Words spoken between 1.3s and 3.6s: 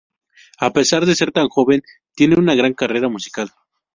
tan joven, tiene una gran carrera musical.